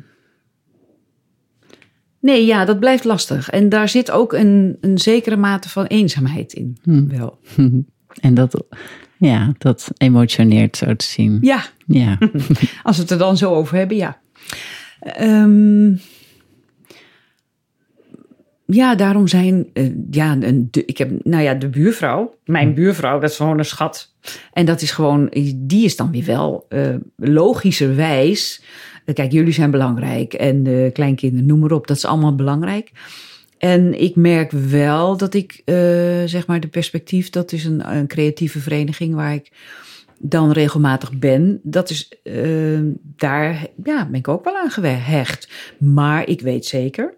[2.20, 3.50] nee, ja, dat blijft lastig.
[3.50, 6.78] En daar zit ook een, een zekere mate van eenzaamheid in.
[6.84, 7.10] Hmm.
[7.10, 7.40] Wel.
[8.22, 8.64] En dat,
[9.20, 11.38] ja, dat emotioneert zo te zien.
[11.42, 12.18] Ja, Ja,
[12.84, 14.20] als we het er dan zo over hebben, ja.
[15.00, 15.94] Ehm,
[18.66, 19.68] ja, daarom zijn.
[19.74, 21.12] eh, ja, een, de, ik heb.
[21.24, 22.36] Nou ja, de buurvrouw.
[22.46, 24.14] Mijn buurvrouw, dat is gewoon een schat.
[24.54, 25.30] En dat is gewoon.
[25.56, 28.62] Die is dan weer wel eh, logischerwijs.
[29.06, 30.34] eh, Kijk, jullie zijn belangrijk.
[30.34, 31.88] En de kleinkinderen, noem maar op.
[31.88, 32.92] Dat is allemaal belangrijk.
[33.58, 35.76] En ik merk wel dat ik, eh,
[36.26, 39.52] zeg maar, de perspectief, dat is een, een creatieve vereniging waar ik
[40.20, 41.60] dan regelmatig ben.
[41.64, 45.50] Dat is, eh, daar ja, ben ik ook wel aan gehecht.
[45.80, 47.14] Maar ik weet zeker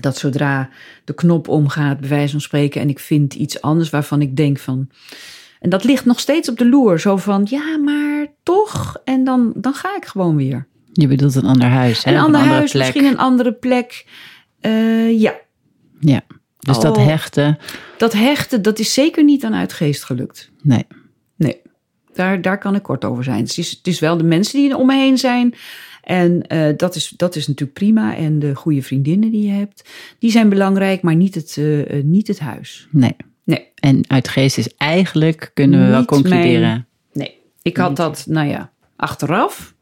[0.00, 0.70] dat zodra
[1.04, 4.58] de knop omgaat, bij wijze van spreken, en ik vind iets anders waarvan ik denk
[4.58, 4.88] van.
[5.60, 7.00] En dat ligt nog steeds op de loer.
[7.00, 9.00] Zo van, ja, maar toch.
[9.04, 10.66] En dan, dan ga ik gewoon weer.
[10.92, 12.10] je bedoelt een ander huis, hè?
[12.10, 12.82] Een ander andere huis, plek.
[12.82, 14.06] misschien een andere plek.
[14.70, 15.34] Eh, ja,
[16.00, 16.20] Ja,
[16.58, 17.04] dus dat Oh.
[17.06, 17.58] hechten,
[17.98, 20.50] dat hechten, dat is zeker niet aan uitgeest gelukt.
[20.62, 20.84] nee.
[21.36, 21.60] Nee,
[22.12, 23.38] daar, daar kan ik kort over zijn.
[23.42, 25.54] Het is, het is wel de mensen die om me heen zijn.
[26.02, 28.16] En eh, dat, is, dat is natuurlijk prima.
[28.16, 32.28] En de goede vriendinnen die je hebt, die zijn belangrijk, maar niet het, eh, niet
[32.28, 32.86] het huis.
[32.90, 33.16] Nee.
[33.44, 33.68] Nee.
[33.74, 36.60] En uit geest is eigenlijk, kunnen we wel concluderen.
[36.60, 39.74] mijn- Nee, ik had dat, nou ja, achteraf.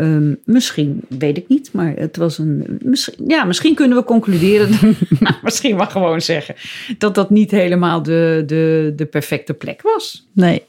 [0.00, 2.78] Ehm, misschien, weet ik niet, maar het was een.
[2.82, 4.70] Misschien, ja, misschien kunnen we concluderen.
[5.20, 6.54] nou, misschien maar gewoon zeggen.
[6.98, 10.28] Dat dat niet helemaal de, de, de perfecte plek was.
[10.32, 10.62] Nee.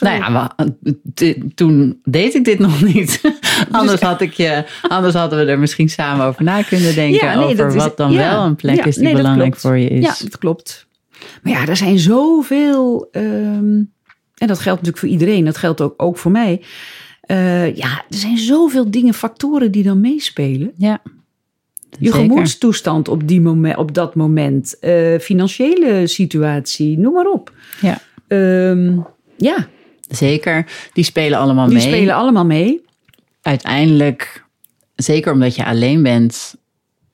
[0.00, 0.54] Nou ja,
[1.14, 3.20] we- toen deed ik dit nog niet.
[3.70, 7.26] anders, had ik je, anders hadden we er misschien samen over na kunnen denken.
[7.28, 8.18] Ja, nee, over is- wat dan ja.
[8.30, 10.04] wel een plek Ja, is die nee, belangrijk voor je is.
[10.04, 10.86] Ja, dat klopt.
[11.42, 13.08] Maar ja, er zijn zoveel.
[13.12, 13.82] ehm,
[14.38, 15.44] en dat geldt natuurlijk voor iedereen.
[15.44, 16.62] Dat geldt ook, ook voor mij.
[17.28, 20.72] Eh, ja, er zijn zoveel dingen, factoren die dan meespelen.
[20.76, 21.00] Ja,
[21.98, 24.78] Je gemoedstoestand op, die moment, op dat moment.
[24.78, 27.52] eh, financiële situatie, noem maar op.
[27.80, 28.98] Ja, Ehm,
[29.36, 29.66] ja,
[30.08, 30.66] zeker.
[30.92, 31.86] Die spelen allemaal die mee.
[31.86, 32.84] spelen allemaal mee.
[33.42, 34.44] Uiteindelijk,
[34.96, 36.54] zeker omdat je alleen bent,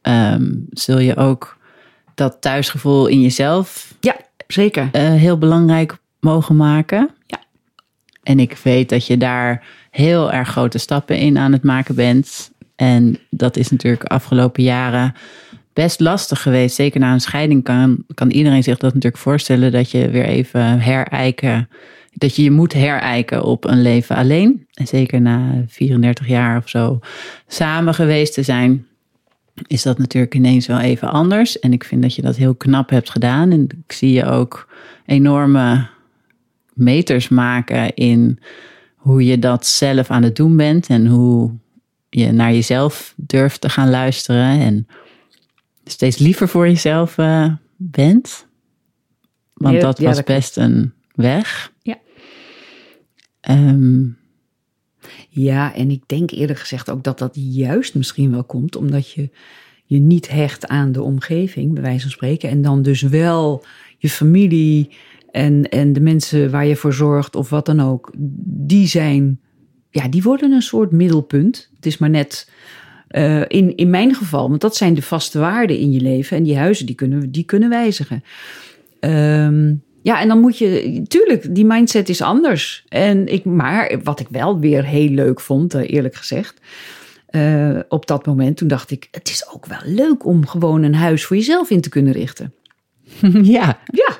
[0.03, 1.57] ehm, zul je ook
[2.15, 4.89] dat thuisgevoel in jezelf Ja, zeker.
[4.93, 7.11] eh, heel belangrijk mogen maken.
[7.27, 7.39] Ja.
[8.23, 12.51] En ik weet dat je daar heel erg grote stappen in aan het maken bent.
[12.77, 15.15] En dat is natuurlijk afgelopen jaren
[15.73, 16.75] best lastig geweest.
[16.75, 19.73] Zeker na een scheiding kan, kan iedereen zich dat natuurlijk voorstellen.
[19.73, 21.69] Dat je weer even herijken.
[22.13, 24.67] Dat je je moet herijken op een leven alleen.
[24.73, 27.01] En zeker na 34 jaar of zo
[27.47, 28.87] samen geweest te zijn.
[29.67, 31.59] Is dat natuurlijk ineens wel even anders.
[31.59, 33.51] En ik vind dat je dat heel knap hebt gedaan.
[33.51, 34.69] En ik zie je ook
[35.07, 35.87] enorme
[36.73, 38.39] meters maken in
[39.05, 41.53] hoe je dat zelf aan het doen bent en hoe
[42.11, 44.87] je naar jezelf durft te gaan luisteren en
[45.85, 48.47] steeds liever voor jezelf eh, bent.
[49.55, 51.73] Want Ja, dat ja, was dat best een weg.
[51.83, 51.99] Ja.
[53.41, 54.07] Ehm,
[55.29, 59.31] Ja, en ik denk eerlijk gezegd ook dat dat juist misschien wel komt omdat je
[59.85, 62.49] je niet hecht aan de omgeving, bij wijze van spreken.
[62.49, 63.65] En dan dus wel
[63.99, 64.91] je familie
[65.35, 68.13] en, en de mensen waar je voor zorgt of wat dan ook,
[68.47, 69.41] die zijn,
[69.91, 71.71] ja, die worden een soort middelpunt.
[71.77, 72.51] Het is maar net
[73.09, 76.43] eh, in, in mijn geval, want dat zijn de vaste waarden in je leven en
[76.43, 78.25] die huizen die kunnen, die kunnen wijzigen.
[79.01, 82.85] Ehm, ja, en dan moet je, tuurlijk, die mindset is anders.
[82.89, 86.61] En ik, maar wat ik wel weer heel leuk vond, eh, eerlijk gezegd,
[87.27, 90.95] eh, op dat moment, toen dacht ik, het is ook wel leuk om gewoon een
[90.95, 92.53] huis voor jezelf in te kunnen richten.
[93.57, 94.17] ja, Ja,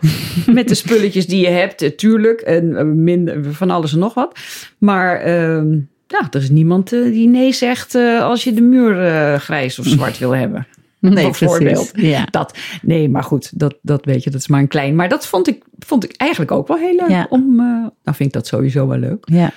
[0.53, 4.15] met de spulletjes die je hebt, eh, tuurlijk, en eh, minder, van alles en nog
[4.15, 4.39] wat.
[4.79, 5.73] Maar ehm,
[6.07, 8.95] ja, er is niemand eh, die nee zegt als je de muur
[9.41, 10.67] grijs of zwart wil hebben.
[11.01, 11.93] nee, Bijvoorbeeld.
[11.95, 12.27] Ja.
[12.31, 14.95] Dat, nee, maar goed, dat, dat weet je, dat is maar een klein.
[14.95, 17.09] Maar dat vond ik, vond ik eigenlijk ook wel heel leuk.
[17.09, 17.27] Ja.
[17.31, 19.25] Om, nou vind ik dat sowieso wel leuk.
[19.25, 19.53] ja.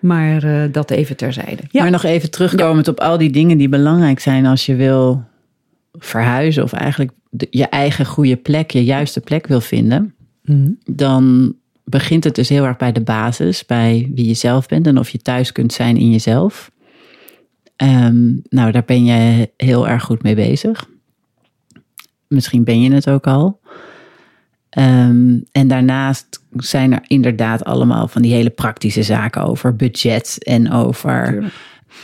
[0.00, 1.62] Maar dat even terzijde.
[1.70, 5.24] Ja, Maar nog even terugkomend op al die dingen die belangrijk zijn als je wil
[5.98, 10.70] verhuizen of eigenlijk de- je eigen goede plek, je juiste plek wil vinden, Mhm.
[10.84, 11.54] dan
[11.84, 15.08] begint het dus heel erg bij de basis, bij wie je zelf bent en of
[15.08, 16.70] je thuis kunt zijn in jezelf.
[17.76, 20.88] Ehm, nou, daar ben je heel erg goed mee bezig.
[22.28, 23.60] Misschien ben je het ook al.
[24.70, 30.70] Ehm, en daarnaast zijn er inderdaad allemaal van die hele praktische zaken over budget en
[30.72, 31.52] over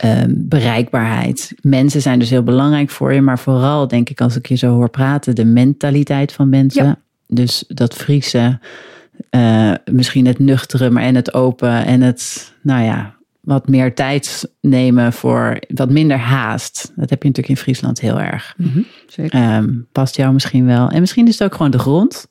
[0.03, 1.53] um, bereikbaarheid.
[1.61, 4.73] Mensen zijn dus heel belangrijk voor je, maar vooral denk ik als ik je zo
[4.73, 6.85] hoor praten, de mentaliteit van mensen.
[6.85, 6.99] Ja.
[7.27, 8.59] Dus dat Friese,
[9.29, 14.51] eh, misschien het nuchtere, maar en het open en het, nou ja, wat meer tijd
[14.61, 16.91] nemen voor wat minder haast.
[16.95, 18.55] Dat heb je natuurlijk in Friesland heel erg.
[19.07, 19.39] Zeker.
[19.39, 20.89] Ehm, past jou misschien wel.
[20.89, 22.27] En misschien is het ook gewoon de grond.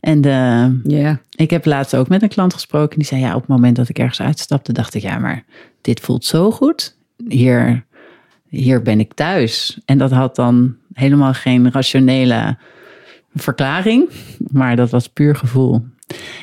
[0.00, 1.20] En de, Ja.
[1.30, 2.98] ik heb laatst ook met een klant gesproken.
[2.98, 5.44] Die zei, ja, op het moment dat ik ergens uitstapte, dacht ik, ja, maar
[5.80, 6.96] dit voelt zo goed.
[7.28, 7.84] Hier,
[8.48, 9.80] hier ben ik thuis.
[9.84, 12.58] En dat had dan helemaal geen rationele
[13.34, 14.10] verklaring.
[14.50, 15.84] Maar dat was puur gevoel.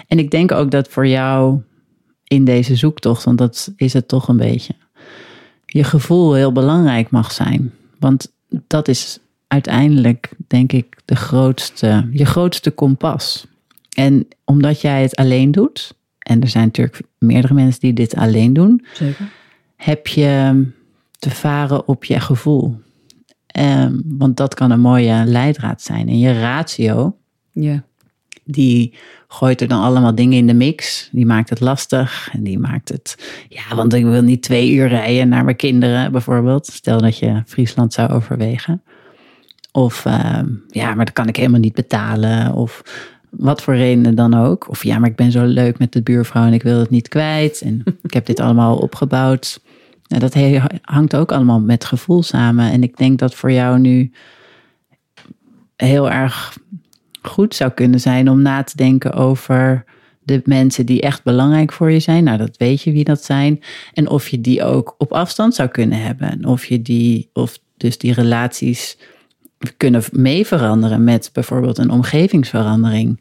[0.08, 1.62] En ik denk ook dat voor jou
[2.24, 4.74] in deze zoektocht, want dat is het toch een beetje,
[5.66, 7.74] je gevoel heel belangrijk mag zijn.
[8.00, 8.34] Want
[8.68, 13.48] dat is uiteindelijk, denk ik, de grootste, je grootste kompas.
[13.96, 18.54] En omdat jij het alleen doet, en er zijn natuurlijk meerdere mensen die dit alleen
[18.54, 19.28] doen, Zeker.
[19.76, 20.66] Heb je
[21.20, 22.80] te varen op je gevoel.
[23.48, 26.08] Ehm, want dat kan een mooie leidraad zijn.
[26.08, 27.18] En je ratio,
[27.52, 27.84] Ja.
[28.44, 28.94] die
[29.28, 31.10] gooit er dan allemaal dingen in de mix.
[31.12, 32.30] Die maakt het lastig.
[32.32, 33.16] En die maakt het.
[33.50, 36.66] Ja, want ik wil niet twee uur rijden naar mijn kinderen, bijvoorbeeld.
[36.66, 38.84] Stel dat je Friesland zou overwegen.
[39.72, 42.54] Of ehm, ja, maar dat kan ik helemaal niet betalen.
[42.54, 42.82] Of
[43.38, 44.70] wat voor redenen dan ook.
[44.70, 47.08] Of ja, maar ik ben zo leuk met de buurvrouw en ik wil het niet
[47.08, 47.62] kwijt.
[47.62, 49.62] En ik heb dit allemaal opgebouwd.
[50.08, 50.36] Nou, dat
[50.82, 52.72] hangt ook allemaal met gevoel samen.
[52.72, 54.12] En ik denk dat voor jou nu
[55.76, 56.58] heel erg
[57.22, 59.86] goed zou kunnen zijn om na te denken over
[60.24, 62.24] de mensen die echt belangrijk voor je zijn.
[62.24, 63.64] Nou, dat weet je wie dat zijn.
[63.94, 66.32] En of je die ook op afstand zou kunnen hebben.
[66.32, 68.98] En of je die, of dus die relaties
[69.78, 73.20] kunnen mee veranderen met bijvoorbeeld een omgevingsverandering.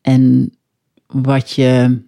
[0.00, 0.52] En
[1.06, 2.00] wat je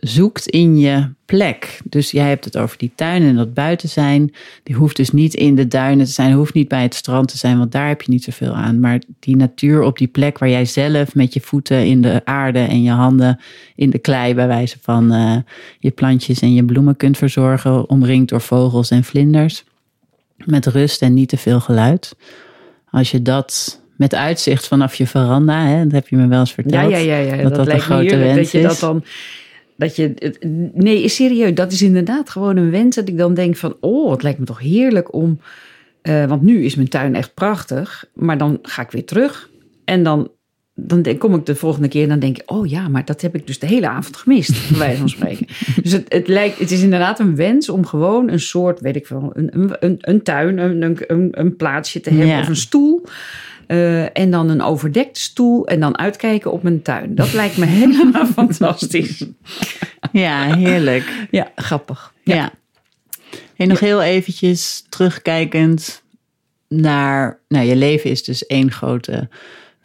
[0.00, 1.80] zoekt in je plek.
[1.84, 4.32] Dus jij hebt het over die tuin en dat buiten zijn.
[4.62, 7.36] Die hoeft dus niet in de duinen te zijn, hoeft niet bij het strand te
[7.36, 8.80] zijn, want daar heb je niet zoveel aan.
[8.80, 12.58] Maar die natuur op die plek waar jij zelf met je voeten in de aarde
[12.58, 13.40] en je handen
[13.74, 15.36] in de klei, bij wijze van eh,
[15.78, 19.64] je plantjes en je bloemen kunt verzorgen, omringd door vogels en vlinders.
[20.44, 22.16] Met rust en niet te veel geluid.
[22.90, 26.52] Als je dat met uitzicht vanaf je veranda, hè, dat heb je me wel eens
[26.52, 26.90] verteld.
[26.90, 27.42] Ja, ja, ja, ja.
[27.42, 28.78] Dat Dat, dat een grote wens dat je dat is.
[28.78, 29.04] dan.
[29.76, 30.34] Dat je,
[30.74, 34.22] nee, serieus, dat is inderdaad gewoon een wens dat ik dan denk van, oh, het
[34.22, 35.40] lijkt me toch heerlijk om,
[36.02, 39.50] eh, want nu is mijn tuin echt prachtig, maar dan ga ik weer terug
[39.84, 40.30] en dan,
[40.86, 43.20] dan denk- kom ik de volgende keer en dan denk ik, oh ja, maar dat
[43.20, 45.46] heb ik dus de hele avond gemist, bij wijze van spreken.
[45.82, 49.06] dus het, het lijkt, het is inderdaad een wens om gewoon een soort, weet ik
[49.06, 52.40] wel, een, een, een, tuin, een, een, een, een plaatsje te hebben Ja.
[52.40, 53.04] of een stoel.
[53.66, 57.14] Eh, en dan een overdekte stoel en dan uitkijken op mijn tuin.
[57.14, 59.24] Dat lijkt me helemaal fantastisch.
[60.12, 61.26] Ja, heerlijk.
[61.30, 62.12] Ja, grappig.
[62.22, 62.52] Ja.
[63.56, 66.02] En nog heel eventjes terugkijkend
[66.68, 69.28] naar, nou je leven is dus één grote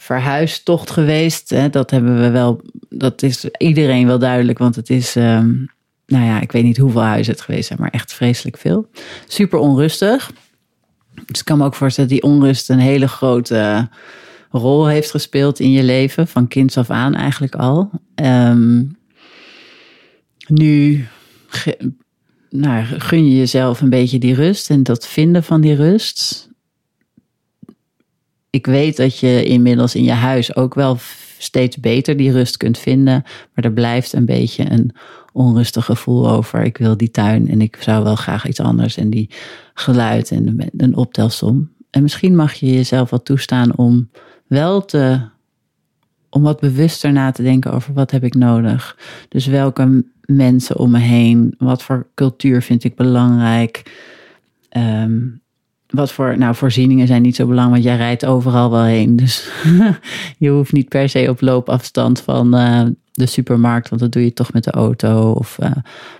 [0.05, 1.49] verhuistocht geweest.
[1.49, 1.69] Hè?
[1.69, 5.51] Dat hebben we wel, dat is iedereen wel duidelijk, want het is, ehm,
[6.05, 8.89] nou ja, ik weet niet hoeveel huizen het geweest zijn, maar echt vreselijk veel.
[9.27, 10.31] Super onrustig.
[11.25, 13.89] Dus ik kan me ook voorstellen dat die onrust een hele grote
[14.51, 17.89] rol heeft gespeeld in je leven, van kinds af aan eigenlijk al.
[18.15, 18.83] Ehm,
[20.47, 21.07] nu
[22.49, 26.49] nou, gun je jezelf een beetje die rust en dat vinden van die rust.
[28.55, 30.97] Ik weet dat je inmiddels in je huis ook wel
[31.37, 34.91] steeds beter die rust kunt vinden, maar er blijft een beetje een
[35.33, 36.63] onrustig gevoel over.
[36.63, 39.29] Ik wil die tuin en ik zou wel graag iets anders en die
[39.73, 41.71] geluid en een optelsom.
[41.89, 44.09] En misschien mag je jezelf wat toestaan om
[44.47, 45.21] wel te
[46.29, 48.97] om wat bewuster na te denken over wat heb ik nodig.
[49.29, 53.91] Dus welke mensen om me heen, wat voor cultuur vind ik belangrijk.
[54.69, 55.21] Ehm,
[55.87, 59.15] wat voor, nou voorzieningen zijn niet zo belangrijk, want jij rijdt overal wel heen.
[59.25, 59.49] Dus
[60.37, 64.33] je hoeft niet per se op loopafstand van eh, de supermarkt, want dat doe je
[64.33, 65.31] toch met de auto.
[65.31, 65.71] Of, eh,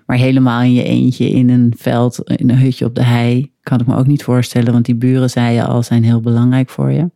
[0.06, 3.80] maar helemaal in je eentje in een veld, in een hutje op de hei, kan
[3.80, 6.91] ik me ook niet voorstellen, want die buren, zei je al, zijn heel belangrijk voor
[6.91, 7.10] je.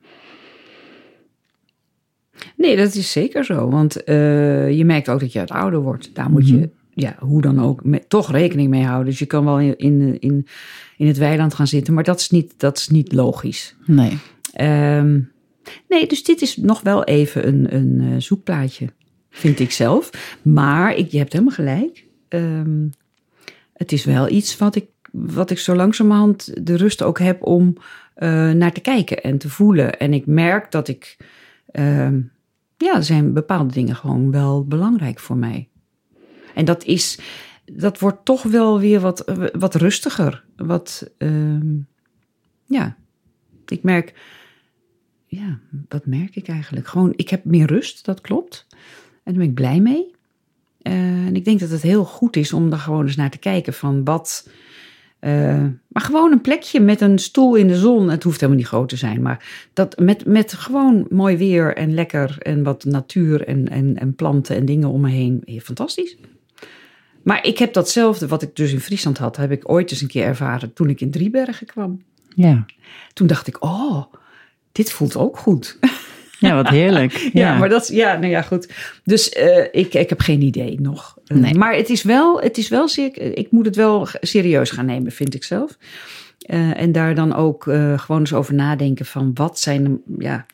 [2.56, 3.70] Nee, dat is zeker zo.
[3.70, 6.16] Want eh, je merkt ook dat je het ouder wordt.
[6.16, 9.06] Daar moet je, ja, hoe dan ook, met, toch rekening mee houden.
[9.06, 10.48] Dus je kan wel in, in, in,
[11.00, 13.76] in het weiland gaan zitten, maar dat is niet, dat is niet logisch.
[13.86, 14.18] Nee.
[14.54, 15.20] Ehm,
[15.88, 18.88] nee, dus dit is nog wel even een, een eh, zoekplaatje,
[19.30, 20.10] vind ik zelf.
[20.42, 22.06] Maar ik, je hebt helemaal gelijk.
[22.28, 22.88] Ehm,
[23.74, 27.76] het is wel iets wat ik, wat ik zo langzamerhand de rust ook heb om
[28.14, 30.00] eh, naar te kijken en te voelen.
[30.00, 31.18] En ik merk dat ik,
[31.72, 32.22] ehm,
[32.78, 35.68] ja, er zijn bepaalde dingen gewoon wel belangrijk voor mij.
[36.56, 37.20] En dat is,
[37.74, 40.44] dat wordt toch wel weer wat, wat rustiger.
[40.56, 41.78] Wat, ehm,
[42.66, 42.98] ja,
[43.66, 44.14] ik merk,
[45.26, 46.88] ja, wat merk ik eigenlijk?
[46.88, 48.68] Gewoon, ik heb meer rust, dat klopt.
[48.70, 48.80] En
[49.24, 50.18] daar ben ik blij mee.
[50.82, 50.94] Uh,
[51.26, 53.74] en ik denk dat het heel goed is om daar gewoon eens naar te kijken
[53.74, 54.50] van wat.
[55.22, 58.10] Uh, maar gewoon een plekje met een stoel in de zon.
[58.10, 61.94] Het hoeft helemaal niet groot te zijn, maar dat met, met gewoon mooi weer en
[61.94, 65.44] lekker en wat natuur en, en, en planten en dingen om me heen.
[65.62, 66.18] Fantastisch.
[67.30, 70.08] Maar ik heb datzelfde wat ik dus in Friesland had, heb ik ooit eens een
[70.08, 72.02] keer ervaren toen ik in Driebergen kwam.
[72.36, 72.66] Ja.
[73.14, 74.04] Toen dacht ik, oh,
[74.72, 75.78] dit voelt ook goed.
[76.40, 77.12] Ja, wat heerlijk.
[77.34, 78.74] Ja, maar dat, ja, nou ja, goed.
[79.04, 81.18] Dus uh, ik, ik heb geen idee nog.
[81.28, 81.54] Uh, nee.
[81.54, 85.12] Maar het is wel, het is wel zeker, ik moet het wel serieus gaan nemen,
[85.12, 85.78] vind ik zelf.
[86.50, 87.64] Uh, en daar dan ook
[87.96, 90.46] gewoon eens over nadenken van wat zijn, ja,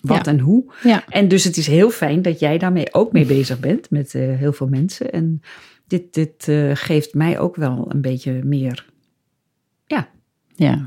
[0.00, 0.32] wat Ja.
[0.32, 0.64] en hoe.
[0.82, 1.04] Ja.
[1.08, 4.22] En dus het is heel fijn dat jij daarmee ook mee bezig bent met eh,
[4.36, 5.12] heel veel mensen.
[5.12, 5.42] En
[5.90, 8.86] dit, dit eh, geeft mij ook wel een beetje meer.
[9.86, 10.08] Ja,
[10.54, 10.86] Ja.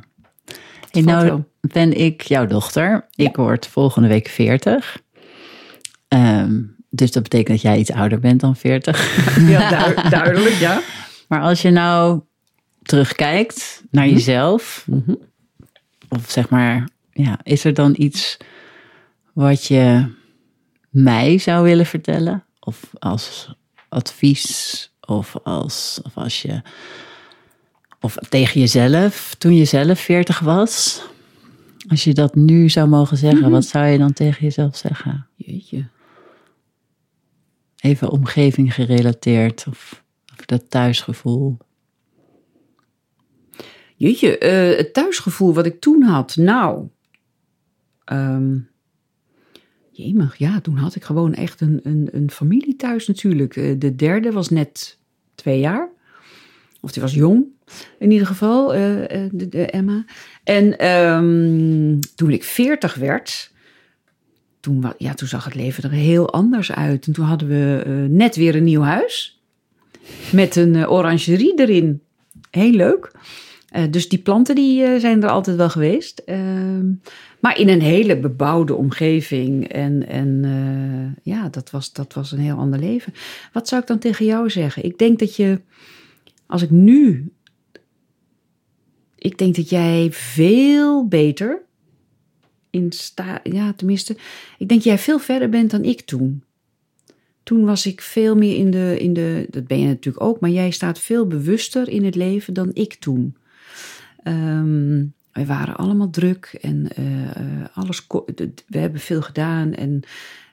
[0.92, 3.08] En nou ben ik jouw dochter.
[3.16, 5.02] Ik word volgende week 40.
[6.08, 9.16] Ehm, dus dat betekent dat jij iets ouder bent dan 40.
[9.50, 10.82] ja du- duidelijk, ja.
[11.30, 12.22] Maar als je nou
[12.82, 14.14] terugkijkt naar Mhm.
[14.14, 14.88] jezelf,
[16.10, 18.38] of zeg maar, ja, is er dan iets
[19.34, 20.06] wat je
[20.90, 22.44] mij zou willen vertellen?
[22.60, 23.56] Of als
[23.90, 26.62] advies, of als, of als je,
[28.00, 31.02] of tegen jezelf, toen je zelf 40 was?
[31.88, 33.50] Als je dat nu zou mogen zeggen, Mhm.
[33.52, 35.28] wat zou je dan tegen jezelf zeggen?
[35.36, 35.88] Jeetje.
[37.80, 40.04] Even omgeving gerelateerd, of,
[40.38, 41.58] of dat thuisgevoel.
[43.96, 46.36] Jeetje, eh, het thuisgevoel wat ik toen had.
[46.36, 46.88] Nou,
[48.06, 48.58] ehm
[49.94, 53.56] jemig, ja, toen had ik gewoon echt een, een, een familie thuis natuurlijk.
[53.56, 54.98] Eh, De derde was net
[55.36, 55.90] twee jaar.
[56.82, 57.46] Of die was jong,
[58.00, 60.06] in ieder geval, eh, eh, de, Emma.
[60.44, 63.52] En ehm, toen ik veertig werd,
[64.60, 67.08] toen, ja, toen zag het leven er heel anders uit.
[67.08, 69.42] En toen hadden we net weer een nieuw huis.
[70.32, 72.02] Met een orangerie erin.
[72.52, 73.12] Heel leuk.
[73.90, 76.24] Dus die planten die, zijn er altijd wel geweest.
[77.44, 79.68] Maar in een hele bebouwde omgeving.
[79.68, 83.14] En, en eh, ja, dat was, dat was een heel ander leven.
[83.54, 84.84] Wat zou ik dan tegen jou zeggen?
[84.84, 85.62] Ik denk dat je,
[86.46, 87.32] als ik nu.
[89.16, 91.62] Ik denk dat jij veel beter
[92.70, 92.92] in.
[93.44, 94.14] Ja, tenminste.
[94.58, 96.44] Ik denk dat jij veel verder bent dan ik toen.
[97.44, 99.48] Toen was ik veel meer in de, in de.
[99.50, 102.94] Dat ben je natuurlijk ook, maar jij staat veel bewuster in het leven dan ik
[102.94, 103.36] toen.
[104.24, 105.04] Ehm,
[105.34, 108.08] wij waren allemaal druk en eh, eh, alles.
[108.68, 110.04] We hebben veel gedaan en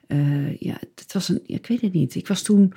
[0.07, 1.41] eh, ja, het was een.
[1.45, 2.15] ik weet het niet.
[2.15, 2.73] Ik was toen.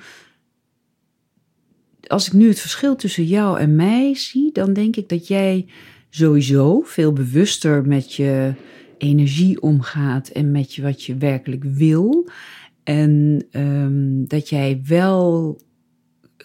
[2.07, 5.67] Als ik nu het verschil tussen jou en mij zie, dan denk ik dat jij
[6.09, 8.53] sowieso veel bewuster met je
[8.97, 12.29] energie omgaat en met je, wat je werkelijk wil.
[12.83, 15.59] En ehm, dat jij wel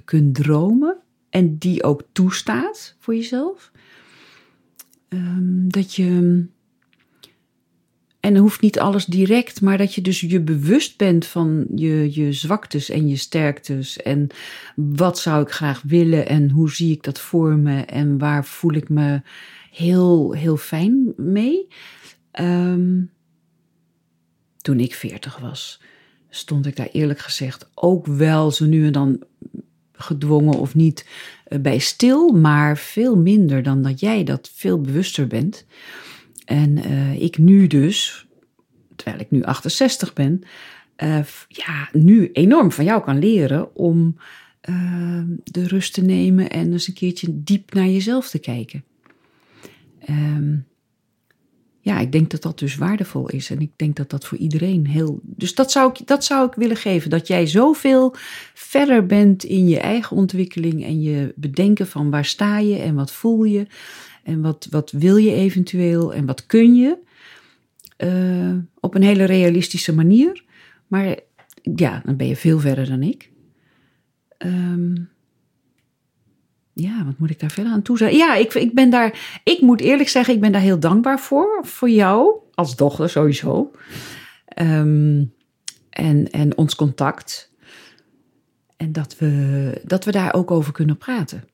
[0.05, 0.99] kunt dromen
[1.31, 3.71] en die ook toestaat voor jezelf.
[5.11, 6.07] Ehm, dat je.
[8.21, 12.21] En dan hoeft niet alles direct, maar dat je dus je bewust bent van je,
[12.21, 13.97] je zwaktes en je sterktes.
[13.97, 14.27] En
[14.75, 18.73] wat zou ik graag willen en hoe zie ik dat voor me en waar voel
[18.73, 19.23] ik me
[19.71, 21.67] heel, heel fijn mee.
[22.31, 23.03] Ehm,
[24.57, 25.83] toen ik veertig was,
[26.29, 29.23] stond ik daar eerlijk gezegd ook wel zo nu en dan
[29.93, 31.07] gedwongen of niet
[31.61, 35.67] bij stil, maar veel minder dan dat jij dat veel bewuster bent.
[36.45, 38.27] En eh, ik nu dus,
[38.97, 40.43] terwijl ik nu 68 ben,
[40.97, 44.17] eh, ja, nu enorm van jou kan leren om
[44.61, 48.85] eh, de rust te nemen en eens een keertje diep naar jezelf te kijken.
[49.99, 50.57] Ehm,
[51.81, 53.51] ja, ik denk dat dat dus waardevol is.
[53.51, 55.21] En ik denk dat dat voor iedereen heel.
[55.23, 57.11] Dus dat zou ik, dat zou ik willen geven.
[57.11, 58.15] Dat jij zoveel
[58.55, 63.13] verder bent in je eigen ontwikkeling en je bedenken van waar sta je en wat
[63.13, 63.67] voel je.
[64.23, 66.97] En wat, wat wil je eventueel en wat kun je.
[67.97, 70.45] eh, op een hele realistische manier.
[70.87, 71.19] Maar
[71.77, 73.31] ja, dan ben je veel verder dan ik.
[74.39, 74.95] Ehm,
[76.81, 78.19] ja, wat moet ik daar verder aan toe zeggen?
[78.19, 81.61] Ja, ik, ik ben daar, ik moet eerlijk zeggen, ik ben daar heel dankbaar voor.
[81.63, 83.71] Voor jou, als dochter sowieso.
[84.45, 85.25] Ehm,
[85.91, 87.53] en, en ons contact.
[88.77, 91.45] En dat we, dat we daar ook over kunnen praten.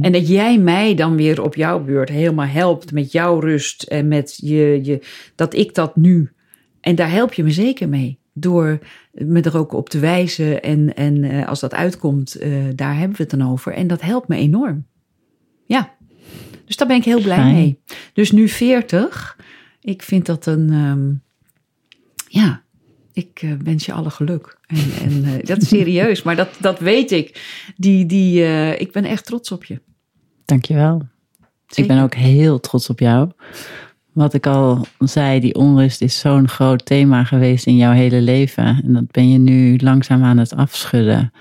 [0.00, 4.08] En dat jij mij dan weer op jouw beurt helemaal helpt met jouw rust en
[4.08, 6.32] met je, je, dat ik dat nu.
[6.80, 8.18] En daar help je me zeker mee.
[8.34, 8.78] Door
[9.10, 10.62] me er ook op te wijzen.
[10.62, 13.72] En, en uh, als dat uitkomt, uh, daar hebben we het dan over.
[13.72, 14.86] En dat helpt me enorm.
[15.66, 15.94] Ja,
[16.64, 17.54] dus daar ben ik heel blij Fijn.
[17.54, 17.80] mee.
[18.12, 19.38] Dus nu 40.
[19.80, 20.72] Ik vind dat een.
[20.72, 21.22] Um,
[22.28, 22.62] ja,
[23.12, 24.58] ik uh, wens je alle geluk.
[24.66, 27.42] En, en dat is serieus, maar dat, dat weet ik.
[27.76, 28.42] Die, die,
[28.76, 29.80] ik ben echt trots op je.
[30.44, 31.02] Dankjewel.
[31.66, 31.82] Zeker.
[31.82, 33.30] Ik ben ook heel trots op jou.
[34.14, 38.64] Wat ik al zei, die onrust is zo'n groot thema geweest in jouw hele leven.
[38.64, 41.32] En dat ben je nu langzaam aan het afschudden.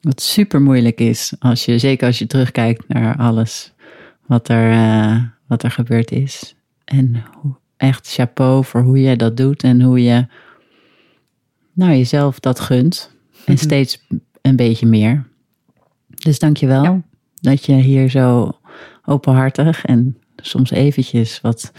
[0.00, 3.72] Wat super moeilijk is, als je, zeker als je terugkijkt naar alles
[4.26, 6.54] wat er, uh, wat er gebeurd is.
[6.84, 7.22] En
[7.76, 10.26] echt chapeau voor hoe jij dat doet en hoe je
[11.72, 13.10] nou, jezelf dat gunt.
[13.10, 13.56] En mm -hmm.
[13.56, 14.06] steeds
[14.42, 15.26] een beetje meer.
[16.06, 17.02] Dus dank je wel ja.
[17.40, 18.58] dat je hier zo
[19.04, 20.16] openhartig en
[20.46, 21.72] soms eventjes wat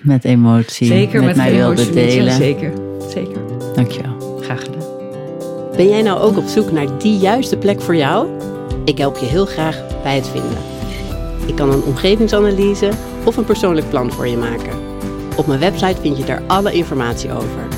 [0.00, 2.32] met emotie zeker met, met mij wilde delen.
[2.32, 2.72] Zeker,
[3.10, 3.40] zeker.
[3.74, 4.38] Dankjewel.
[4.40, 4.82] Graag gedaan.
[5.76, 8.28] Ben jij nou ook op zoek naar die juiste plek voor jou?
[8.84, 10.58] Ik help je heel graag bij het vinden.
[11.46, 12.90] Ik kan een omgevingsanalyse
[13.24, 14.78] of een persoonlijk plan voor je maken.
[15.36, 17.68] Op mijn website vind je daar alle informatie over.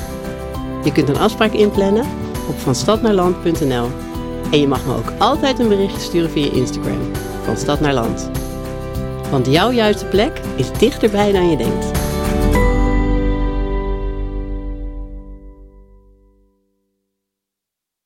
[0.83, 2.05] Je kunt een afspraak inplannen
[2.47, 3.87] op vanstadnaarland.nl
[4.51, 7.11] en je mag me ook altijd een berichtje sturen via Instagram,
[7.43, 8.29] van Stad naar Land.
[9.31, 12.06] Want jouw juiste plek is dichterbij dan je denkt.